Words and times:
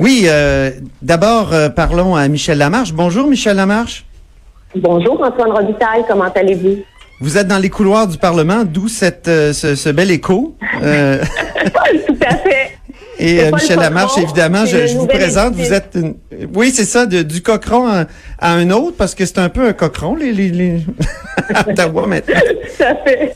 Oui, 0.00 0.22
euh, 0.28 0.70
d'abord, 1.02 1.52
euh, 1.52 1.68
parlons 1.68 2.16
à 2.16 2.26
Michel 2.26 2.56
Lamarche. 2.56 2.94
Bonjour, 2.94 3.26
Michel 3.26 3.56
Lamarche. 3.56 4.06
Bonjour, 4.74 5.22
Antoine 5.22 5.50
Robitaille, 5.50 6.04
comment 6.08 6.32
allez-vous? 6.34 6.78
Vous 7.20 7.36
êtes 7.36 7.46
dans 7.46 7.58
les 7.58 7.68
couloirs 7.68 8.08
du 8.08 8.16
Parlement, 8.16 8.64
d'où 8.64 8.88
cette 8.88 9.28
euh, 9.28 9.52
ce, 9.52 9.74
ce, 9.74 9.90
bel 9.90 10.10
écho. 10.10 10.56
Tout 10.80 12.16
à 12.26 12.34
fait. 12.36 12.78
Et 13.18 13.52
Michel 13.52 13.78
Lamarche, 13.78 14.16
évidemment, 14.16 14.64
je, 14.64 14.86
je 14.86 14.96
vous 14.96 15.06
présente. 15.06 15.52
Vous 15.52 15.74
êtes, 15.74 15.90
une... 15.94 16.14
oui, 16.54 16.70
c'est 16.70 16.86
ça, 16.86 17.04
de, 17.04 17.20
du 17.20 17.42
cochon 17.42 17.86
à, 17.86 18.06
à, 18.38 18.54
un 18.54 18.70
autre, 18.70 18.96
parce 18.96 19.14
que 19.14 19.26
c'est 19.26 19.38
un 19.38 19.50
peu 19.50 19.66
un 19.66 19.74
cochon, 19.74 20.14
les, 20.14 20.32
les, 20.32 20.48
les... 20.48 20.80
à 21.54 21.68
Ottawa 21.68 22.06
maintenant. 22.06 22.40
Tout 22.78 22.84
à 22.84 22.94
fait. 23.04 23.34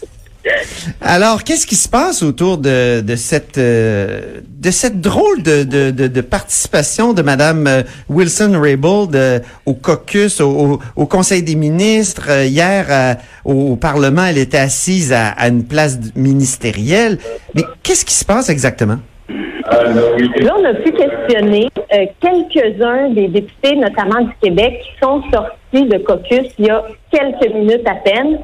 Alors, 1.01 1.45
qu'est-ce 1.45 1.67
qui 1.67 1.75
se 1.75 1.89
passe 1.89 2.23
autour 2.23 2.59
de, 2.59 3.01
de 3.01 3.17
cette 3.17 3.59
euh, 3.59 4.41
de 4.47 4.71
cette 4.71 5.01
drôle 5.01 5.43
de, 5.43 5.63
de, 5.63 5.91
de, 5.91 6.21
participation 6.21 7.13
de 7.13 7.23
Madame 7.23 7.67
euh, 7.67 7.83
Wilson 8.09 8.59
Raybould 8.61 9.15
euh, 9.15 9.39
au 9.67 9.75
caucus, 9.75 10.41
au, 10.41 10.81
au, 10.97 11.07
Conseil 11.07 11.43
des 11.43 11.55
ministres? 11.55 12.31
Hier 12.45 13.19
au 13.45 13.77
Parlement, 13.77 14.25
elle 14.25 14.39
était 14.39 14.59
assise 14.59 15.13
à, 15.13 15.29
à 15.29 15.49
une 15.49 15.65
place 15.65 15.99
ministérielle. 16.15 17.19
Mais 17.55 17.63
qu'est-ce 17.83 18.05
qui 18.05 18.15
se 18.15 18.25
passe 18.25 18.49
exactement? 18.49 18.99
Là, 19.29 20.55
on 20.59 20.65
a 20.65 20.75
pu 20.75 20.93
questionner 20.93 21.69
quelques-uns 22.21 23.11
des 23.11 23.29
députés, 23.29 23.77
notamment 23.77 24.21
du 24.21 24.33
Québec, 24.43 24.81
qui 24.83 25.05
sont 25.05 25.23
sortis 25.33 25.89
de 25.89 25.99
caucus 25.99 26.47
il 26.59 26.67
y 26.67 26.71
a 26.71 26.83
quelques 27.11 27.53
minutes 27.55 27.87
à 27.87 27.95
peine 27.97 28.39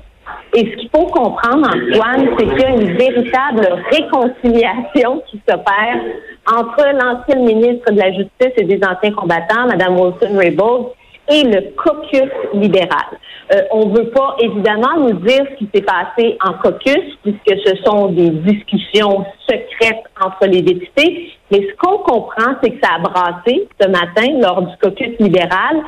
et 0.55 0.71
ce 0.71 0.77
qu'il 0.77 0.91
faut 0.95 1.07
comprendre, 1.07 1.69
Antoine, 1.69 2.29
c'est 2.39 2.47
qu'il 2.47 2.61
y 2.61 2.65
a 2.65 2.71
une 2.71 2.97
véritable 2.97 3.69
réconciliation 3.91 5.23
qui 5.31 5.41
s'opère 5.49 6.01
entre 6.47 6.85
l'ancienne 6.93 7.45
ministre 7.45 7.93
de 7.93 7.99
la 7.99 8.13
Justice 8.13 8.53
et 8.57 8.65
des 8.65 8.81
anciens 8.85 9.13
combattants, 9.13 9.67
Mme 9.67 9.99
Wilson-Raybould, 9.99 10.87
et 11.31 11.45
le 11.45 11.73
caucus 11.77 12.31
libéral. 12.55 13.07
Euh, 13.53 13.63
on 13.73 13.87
ne 13.87 13.97
veut 13.97 14.11
pas 14.11 14.37
évidemment 14.41 14.97
nous 14.99 15.13
dire 15.21 15.45
ce 15.51 15.57
qui 15.57 15.69
s'est 15.73 15.83
passé 15.83 16.37
en 16.45 16.55
caucus, 16.55 17.17
puisque 17.23 17.61
ce 17.65 17.77
sont 17.85 18.09
des 18.09 18.31
discussions 18.31 19.25
secrètes 19.49 20.05
entre 20.21 20.47
les 20.47 20.63
députés, 20.63 21.33
mais 21.51 21.67
ce 21.69 21.77
qu'on 21.77 21.99
comprend, 21.99 22.55
c'est 22.63 22.71
que 22.71 22.81
ça 22.83 22.95
a 22.97 22.99
brassé 22.99 23.69
ce 23.81 23.89
matin 23.89 24.39
lors 24.41 24.63
du 24.63 24.77
caucus 24.79 25.19
libéral. 25.19 25.83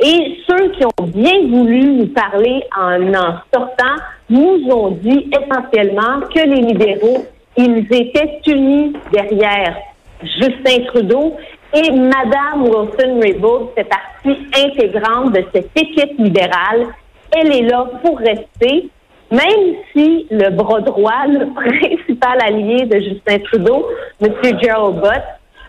Et 0.00 0.38
ceux 0.46 0.68
qui 0.72 0.84
ont 0.84 1.06
bien 1.06 1.46
voulu 1.48 1.84
nous 1.84 2.08
parler 2.08 2.62
en 2.76 3.14
en 3.14 3.38
sortant 3.52 3.96
nous 4.28 4.68
ont 4.70 4.90
dit 4.90 5.30
essentiellement 5.32 6.20
que 6.34 6.40
les 6.40 6.60
libéraux, 6.60 7.24
ils 7.56 7.86
étaient 7.90 8.40
unis 8.46 8.92
derrière 9.10 9.76
Justin 10.22 10.84
Trudeau 10.86 11.36
et 11.72 11.90
Madame 11.90 12.62
Wilson-Raybould 12.62 13.68
fait 13.74 13.84
partie 13.84 14.46
intégrante 14.54 15.32
de 15.32 15.44
cette 15.54 15.70
équipe 15.76 16.18
libérale. 16.18 16.88
Elle 17.34 17.52
est 17.52 17.62
là 17.62 17.86
pour 18.02 18.18
rester, 18.18 18.88
même 19.30 19.76
si 19.92 20.26
le 20.30 20.50
bras 20.50 20.80
droit, 20.80 21.26
le 21.26 21.46
principal 21.54 22.38
allié 22.42 22.84
de 22.84 22.98
Justin 23.00 23.38
Trudeau, 23.40 23.86
M. 24.20 24.32
Gerald 24.62 24.96
Butt, 24.96 25.22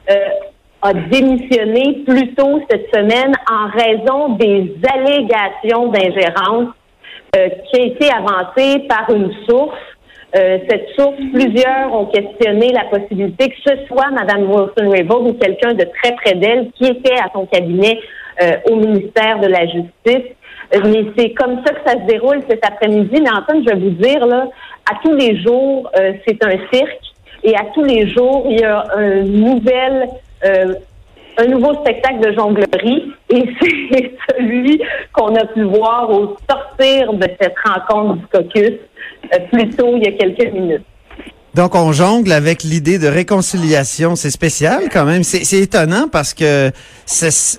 euh, 0.10 0.16
a 0.82 0.94
démissionné 0.94 2.04
plus 2.06 2.34
tôt 2.36 2.62
cette 2.70 2.88
semaine 2.94 3.34
en 3.50 3.68
raison 3.70 4.36
des 4.36 4.76
allégations 4.94 5.88
d'ingérence 5.88 6.70
euh, 7.36 7.50
qui 7.66 7.82
a 7.82 7.86
été 7.86 8.10
avancée 8.12 8.86
par 8.88 9.10
une 9.10 9.32
source. 9.48 9.76
Euh, 10.36 10.60
cette 10.70 10.90
source, 10.98 11.18
plusieurs 11.34 11.94
ont 11.94 12.06
questionné 12.06 12.72
la 12.74 12.86
possibilité 12.86 13.50
que 13.50 13.56
ce 13.66 13.86
soit 13.88 14.10
Mme 14.12 14.52
Wilson-Raybould 14.52 15.28
ou 15.28 15.34
quelqu'un 15.34 15.74
de 15.74 15.86
très 16.02 16.14
près 16.16 16.36
d'elle 16.36 16.70
qui 16.78 16.86
était 16.86 17.16
à 17.16 17.30
son 17.34 17.46
cabinet 17.48 18.00
euh, 18.42 18.52
au 18.70 18.76
ministère 18.76 19.40
de 19.40 19.48
la 19.48 19.66
Justice. 19.66 20.32
Mais 20.74 21.06
c'est 21.18 21.32
comme 21.32 21.62
ça 21.66 21.74
que 21.74 21.90
ça 21.90 21.94
se 21.94 22.06
déroule 22.08 22.42
cet 22.48 22.64
après-midi. 22.66 23.22
Mais 23.22 23.30
Antoine, 23.30 23.64
je 23.66 23.74
vais 23.74 23.80
vous 23.80 23.90
dire, 23.92 24.26
là, 24.26 24.48
à 24.92 24.96
tous 25.02 25.14
les 25.14 25.42
jours, 25.42 25.90
c'est 26.28 26.44
un 26.44 26.58
cirque. 26.74 27.00
Et 27.44 27.56
à 27.56 27.64
tous 27.74 27.84
les 27.84 28.10
jours, 28.10 28.46
il 28.50 28.60
y 28.60 28.66
a 28.66 28.84
une 28.98 29.46
nouvelle 29.46 30.10
euh, 30.46 30.74
un 31.38 31.46
nouveau 31.46 31.74
spectacle 31.76 32.20
de 32.20 32.34
jonglerie 32.34 33.12
et 33.30 33.44
c'est 33.62 34.18
celui 34.30 34.82
qu'on 35.14 35.36
a 35.36 35.46
pu 35.46 35.64
voir 35.64 36.10
au 36.10 36.36
sortir 36.50 37.14
de 37.14 37.28
cette 37.40 37.56
rencontre 37.64 38.16
du 38.16 38.28
caucus 38.28 38.74
euh, 39.34 39.40
plus 39.52 39.70
tôt 39.70 39.96
il 39.96 40.04
y 40.04 40.08
a 40.08 40.12
quelques 40.14 40.52
minutes. 40.52 40.86
Donc, 41.58 41.74
on 41.74 41.92
jongle 41.92 42.32
avec 42.34 42.62
l'idée 42.62 43.00
de 43.00 43.08
réconciliation. 43.08 44.16
C'est 44.16 44.30
spécial 44.30 44.90
quand 44.94 45.06
même. 45.06 45.24
C'est 45.24 45.58
étonnant 45.58 46.08
parce 46.08 46.36
que 46.36 46.72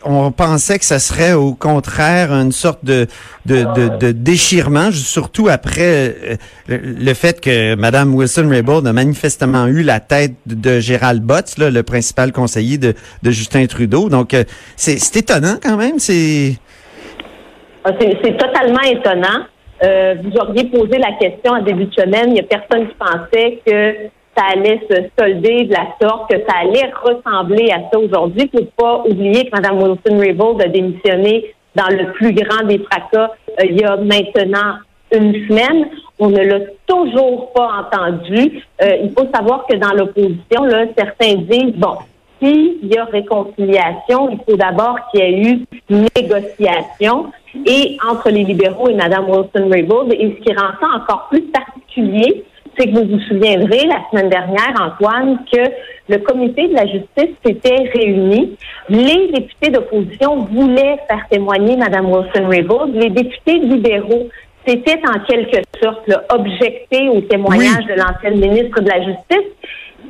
on 0.05 0.31
pensait 0.31 0.79
que 0.79 0.85
ce 0.85 1.01
serait 1.01 1.33
au 1.33 1.53
contraire 1.53 2.31
une 2.31 2.53
sorte 2.53 2.85
de, 2.85 3.09
de, 3.45 3.65
de, 3.99 4.13
déchirement, 4.13 4.93
surtout 4.93 5.49
après 5.49 6.15
euh, 6.23 6.37
le 6.69 7.13
fait 7.13 7.41
que 7.41 7.75
Mme 7.75 8.15
Wilson-Raybould 8.15 8.87
a 8.87 8.93
manifestement 8.93 9.67
eu 9.67 9.83
la 9.83 9.99
tête 9.99 10.35
de 10.47 10.79
Gérald 10.79 11.21
Botts, 11.21 11.59
le 11.59 11.83
principal 11.83 12.31
conseiller 12.31 12.79
de, 12.79 12.95
de 13.25 13.31
Justin 13.33 13.67
Trudeau. 13.67 14.09
Donc, 14.09 14.33
euh, 14.33 14.45
c'est 14.77 15.17
étonnant 15.17 15.57
quand 15.61 15.77
même. 15.77 15.99
C'est 15.99 16.57
ah, 17.83 17.91
c'est 17.99 18.37
totalement 18.37 18.83
étonnant. 18.83 19.47
Euh, 19.85 20.15
vous 20.23 20.37
auriez 20.39 20.65
posé 20.65 20.99
la 20.99 21.13
question 21.13 21.53
en 21.53 21.63
début 21.63 21.87
de 21.87 21.95
semaine, 21.95 22.29
il 22.29 22.35
n'y 22.35 22.41
a 22.41 22.45
personne 22.45 22.89
qui 22.89 22.95
pensait 22.95 23.61
que 23.65 23.95
ça 24.37 24.45
allait 24.53 24.81
se 24.91 24.97
solder 25.19 25.65
de 25.65 25.73
la 25.73 25.89
sorte, 26.01 26.31
que 26.31 26.39
ça 26.39 26.59
allait 26.63 26.91
ressembler 27.03 27.71
à 27.71 27.81
ça 27.93 27.99
aujourd'hui. 27.99 28.51
Il 28.53 28.61
ne 28.61 28.65
faut 28.65 28.73
pas 28.77 29.05
oublier 29.09 29.49
que 29.49 29.57
Mme 29.57 29.83
Wilson-Raybould 29.83 30.63
a 30.63 30.69
démissionné 30.69 31.55
dans 31.75 31.89
le 31.89 32.13
plus 32.13 32.33
grand 32.33 32.65
des 32.67 32.79
fracas 32.79 33.33
euh, 33.61 33.65
il 33.65 33.81
y 33.81 33.85
a 33.85 33.97
maintenant 33.97 34.79
une 35.13 35.33
semaine. 35.47 35.89
On 36.19 36.29
ne 36.31 36.43
l'a 36.43 36.61
toujours 36.87 37.53
pas 37.53 37.69
entendu. 37.81 38.63
Euh, 38.83 38.97
il 39.05 39.13
faut 39.17 39.27
savoir 39.33 39.65
que 39.67 39.77
dans 39.77 39.93
l'opposition, 39.93 40.65
là, 40.65 40.87
certains 40.97 41.35
disent, 41.37 41.75
bon, 41.77 41.97
s'il 42.41 42.87
y 42.87 42.97
a 42.97 43.05
réconciliation, 43.05 44.31
il 44.31 44.39
faut 44.49 44.57
d'abord 44.57 44.97
qu'il 45.11 45.21
y 45.21 45.25
ait 45.25 45.43
eu 45.43 45.65
négociation 46.17 47.33
et 47.67 47.97
entre 48.09 48.31
les 48.31 48.45
libéraux 48.45 48.89
et 48.89 48.95
Mme 48.95 49.29
Wilson-Raybould. 49.29 50.13
Et 50.13 50.37
ce 50.39 50.45
qui 50.45 50.57
rend 50.57 50.71
ça 50.81 50.87
encore 50.97 51.29
plus 51.31 51.43
particulier, 51.43 52.45
c'est 52.79 52.87
que 52.87 52.99
vous 52.99 53.09
vous 53.09 53.21
souviendrez 53.21 53.87
la 53.87 54.03
semaine 54.11 54.29
dernière, 54.29 54.75
Antoine, 54.81 55.39
que 55.53 55.63
le 56.09 56.19
comité 56.19 56.69
de 56.69 56.75
la 56.75 56.87
justice 56.87 57.35
s'était 57.45 57.91
réuni. 57.93 58.57
Les 58.89 59.33
députés 59.33 59.71
d'opposition 59.71 60.45
voulaient 60.45 60.99
faire 61.09 61.27
témoigner 61.31 61.77
Mme 61.77 62.11
Wilson-Raybould. 62.11 62.95
Les 62.95 63.11
députés 63.11 63.59
libéraux 63.59 64.29
s'étaient 64.67 65.01
en 65.09 65.21
quelque 65.21 65.63
sorte 65.83 66.07
là, 66.07 66.23
objectés 66.31 67.09
au 67.09 67.21
témoignage 67.23 67.85
de 67.87 67.95
l'ancienne 67.95 68.39
ministre 68.39 68.81
de 68.81 68.89
la 68.89 69.03
Justice. 69.03 69.51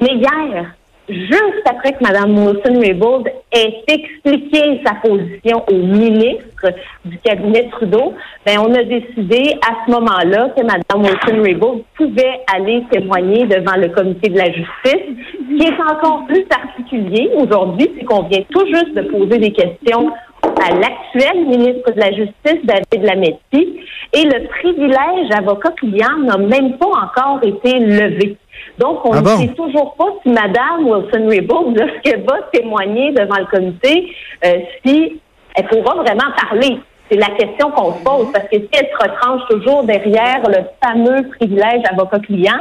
Mais 0.00 0.14
hier, 0.14 0.74
juste 1.08 1.62
après 1.64 1.92
que 1.92 2.02
Mme 2.02 2.38
Wilson-Raybould 2.38 3.28
ait 3.52 3.82
expliqué 3.86 4.80
sa 4.84 4.94
position 4.94 5.64
au 5.70 5.74
ministre 5.74 6.66
du 7.04 7.18
cabinet 7.18 7.68
Trudeau, 7.70 8.14
ben 8.44 8.58
on 8.60 8.74
a 8.74 8.82
décidé 8.82 9.54
à 9.66 9.86
ce 9.86 9.92
moment-là 9.92 10.50
que 10.56 10.62
Mme 10.62 11.02
Wilson-Raybould 11.02 11.82
pouvait 11.96 12.40
aller 12.54 12.84
témoigner 12.90 13.46
devant 13.46 13.76
le 13.76 13.88
comité 13.88 14.28
de 14.28 14.38
la 14.38 14.46
justice. 14.46 14.68
Ce 14.84 15.56
qui 15.56 15.66
est 15.66 15.80
encore 15.80 16.24
plus 16.26 16.44
particulier 16.44 17.30
aujourd'hui, 17.36 17.90
c'est 17.98 18.04
qu'on 18.04 18.22
vient 18.24 18.42
tout 18.50 18.66
juste 18.66 18.94
de 18.94 19.02
poser 19.02 19.38
des 19.38 19.52
questions 19.52 20.10
à 20.42 20.70
l'actuel 20.70 21.46
ministre 21.46 21.92
de 21.92 22.00
la 22.00 22.12
Justice, 22.12 22.64
David 22.64 23.04
Lametti, 23.04 23.80
et 24.12 24.24
le 24.24 24.46
privilège 24.48 25.30
avocat-client 25.36 26.18
n'a 26.24 26.38
même 26.38 26.78
pas 26.78 26.86
encore 26.86 27.40
été 27.42 27.78
levé. 27.78 28.36
Donc, 28.78 29.04
on 29.04 29.12
ah 29.12 29.20
ne 29.20 29.26
sait 29.26 29.54
toujours 29.54 29.94
pas 29.94 30.06
si 30.22 30.30
Mme 30.30 30.86
Wilson-Raybould, 30.86 31.78
lorsqu'elle 31.78 32.22
va 32.22 32.42
témoigner 32.52 33.12
devant 33.12 33.38
le 33.38 33.46
comité, 33.46 34.12
euh, 34.44 34.60
si 34.84 35.20
elle 35.54 35.66
pourra 35.66 35.94
vraiment 35.96 36.30
parler. 36.48 36.78
C'est 37.10 37.16
la 37.16 37.30
question 37.36 37.70
qu'on 37.70 37.94
se 37.94 38.04
pose, 38.04 38.32
parce 38.32 38.44
que 38.48 38.56
si 38.56 38.68
elle 38.72 38.88
se 38.88 39.02
retranche 39.02 39.42
toujours 39.48 39.82
derrière 39.84 40.42
le 40.46 40.64
fameux 40.82 41.28
privilège 41.38 41.82
avocat-client, 41.90 42.60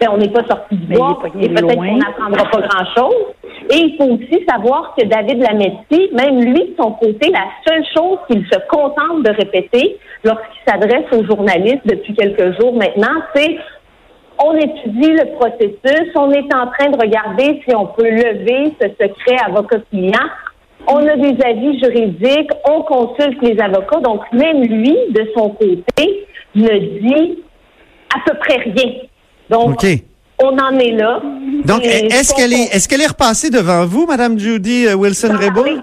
ben, 0.00 0.08
on 0.12 0.16
n'est 0.16 0.28
pas 0.28 0.44
sorti 0.44 0.76
du 0.76 0.94
bois 0.94 1.18
et 1.40 1.48
peut-être 1.48 1.76
qu'on 1.76 1.96
n'apprendra 1.96 2.44
pas 2.50 2.60
grand-chose. 2.60 3.34
Et 3.70 3.76
il 3.76 3.96
faut 3.96 4.12
aussi 4.12 4.44
savoir 4.48 4.94
que 4.98 5.04
David 5.06 5.40
Lametti, 5.40 6.10
même 6.12 6.40
lui, 6.40 6.70
de 6.70 6.74
son 6.78 6.92
côté, 6.92 7.30
la 7.30 7.46
seule 7.66 7.84
chose 7.96 8.18
qu'il 8.28 8.44
se 8.46 8.58
contente 8.68 9.22
de 9.22 9.30
répéter 9.30 9.98
lorsqu'il 10.24 10.60
s'adresse 10.66 11.06
aux 11.12 11.24
journalistes 11.24 11.86
depuis 11.86 12.14
quelques 12.14 12.60
jours 12.60 12.74
maintenant, 12.74 13.22
c'est 13.34 13.56
on 14.44 14.54
étudie 14.56 15.12
le 15.12 15.36
processus, 15.36 16.10
on 16.16 16.30
est 16.30 16.54
en 16.54 16.66
train 16.66 16.90
de 16.90 17.00
regarder 17.00 17.62
si 17.66 17.74
on 17.74 17.86
peut 17.86 18.08
lever 18.08 18.72
ce 18.80 18.88
secret 18.88 19.36
avocat-client. 19.46 20.28
On 20.86 21.06
a 21.06 21.16
des 21.16 21.42
avis 21.42 21.78
juridiques, 21.78 22.50
on 22.68 22.82
consulte 22.82 23.40
les 23.42 23.58
avocats. 23.58 24.00
Donc, 24.00 24.20
même 24.32 24.62
lui, 24.62 24.96
de 25.10 25.30
son 25.34 25.50
côté, 25.50 26.26
ne 26.54 26.78
dit 26.78 27.42
à 28.14 28.20
peu 28.26 28.36
près 28.38 28.56
rien. 28.56 28.92
Donc, 29.48 29.82
on 30.42 30.58
en 30.58 30.78
est 30.78 30.92
là. 30.92 31.20
Donc, 31.64 31.84
est-ce 31.84 32.34
qu'elle 32.34 32.52
est, 32.52 32.74
est-ce 32.74 32.88
qu'elle 32.88 33.00
est 33.00 33.06
repassée 33.06 33.50
devant 33.50 33.86
vous, 33.86 34.06
Madame 34.06 34.38
Judy 34.38 34.86
euh, 34.86 34.94
Wilson-Raybould? 34.94 35.66
Oui. 35.66 35.80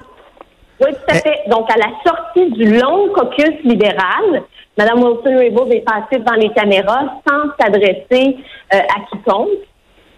Oui, 0.81 0.91
tout 0.93 1.15
à 1.15 1.15
fait. 1.15 1.41
Donc, 1.47 1.69
à 1.69 1.77
la 1.77 1.91
sortie 2.05 2.51
du 2.51 2.79
long 2.79 3.09
caucus 3.13 3.63
libéral, 3.63 4.43
Mme 4.77 5.03
Wilson-Raybould 5.03 5.73
est 5.73 5.81
passée 5.85 6.19
devant 6.19 6.37
les 6.37 6.49
caméras 6.49 7.21
sans 7.27 7.51
s'adresser 7.59 8.37
euh, 8.73 8.77
à 8.77 9.01
quiconque. 9.11 9.49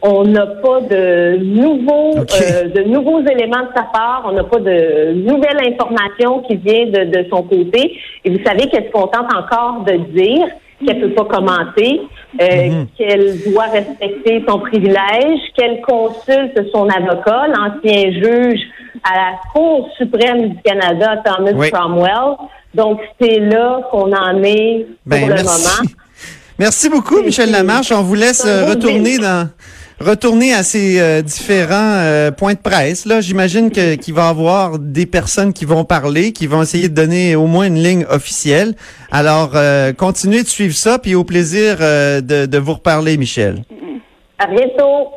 On 0.05 0.25
n'a 0.25 0.45
pas 0.45 0.81
de 0.81 1.37
nouveaux, 1.37 2.17
euh, 2.17 2.67
de 2.67 2.83
nouveaux 2.83 3.21
éléments 3.21 3.61
de 3.63 3.69
sa 3.75 3.83
part. 3.83 4.23
On 4.25 4.33
n'a 4.33 4.43
pas 4.43 4.59
de 4.59 5.13
nouvelles 5.13 5.73
informations 5.73 6.41
qui 6.41 6.57
viennent 6.57 6.91
de, 6.91 7.05
de 7.05 7.29
son 7.29 7.43
côté. 7.43 7.97
Et 8.25 8.29
vous 8.29 8.43
savez 8.45 8.67
qu'elle 8.67 8.87
se 8.87 8.91
contente 8.91 9.33
encore 9.33 9.85
de 9.85 9.95
dire 10.11 10.47
qu'elle 10.85 10.99
peut 10.99 11.13
pas 11.13 11.25
commenter, 11.25 12.01
euh, 12.41 12.83
qu'elle 12.97 13.43
doit 13.51 13.67
respecter 13.71 14.43
son 14.47 14.59
privilège, 14.59 15.39
qu'elle 15.55 15.81
consulte 15.81 16.59
son 16.73 16.89
avocat, 16.89 17.47
l'ancien 17.47 18.11
juge 18.11 18.59
à 19.03 19.15
la 19.15 19.31
Cour 19.53 19.89
suprême 19.97 20.49
du 20.49 20.61
Canada, 20.63 21.21
Thomas 21.23 21.51
Oui. 21.55 21.71
Cromwell. 21.71 22.35
Donc, 22.73 22.99
c'est 23.19 23.39
là 23.39 23.81
qu'on 23.91 24.11
en 24.13 24.43
est 24.43 24.85
pour 24.85 24.95
Ben, 25.05 25.27
le 25.29 25.35
merci. 25.35 25.45
moment. 25.45 25.89
Merci 26.59 26.89
beaucoup, 26.89 27.21
Michel 27.21 27.49
Lamarche. 27.51 27.91
On 27.91 28.03
vous 28.03 28.13
laisse 28.15 28.43
euh, 28.45 28.69
retourner 28.69 29.17
dans 29.17 29.49
retourner 29.99 30.53
à 30.53 30.63
ces 30.63 30.99
euh, 30.99 31.21
différents 31.21 31.95
euh, 31.97 32.29
points 32.31 32.53
de 32.53 32.59
presse. 32.59 33.05
Là, 33.05 33.21
j'imagine 33.21 33.71
que 33.71 33.95
qu'il 33.95 34.13
va 34.13 34.25
y 34.25 34.29
avoir 34.29 34.77
des 34.79 35.05
personnes 35.05 35.53
qui 35.53 35.65
vont 35.65 35.83
parler, 35.85 36.31
qui 36.31 36.45
vont 36.45 36.61
essayer 36.61 36.89
de 36.89 36.93
donner 36.93 37.35
au 37.35 37.47
moins 37.47 37.65
une 37.67 37.81
ligne 37.81 38.05
officielle. 38.09 38.75
Alors, 39.11 39.51
euh, 39.55 39.93
continuez 39.93 40.43
de 40.43 40.47
suivre 40.47 40.75
ça, 40.75 40.99
puis 40.99 41.15
au 41.15 41.23
plaisir 41.23 41.77
euh, 41.81 42.21
de, 42.21 42.45
de 42.45 42.57
vous 42.57 42.73
reparler, 42.73 43.17
Michel. 43.17 43.63
À 44.37 44.47
bientôt. 44.47 45.09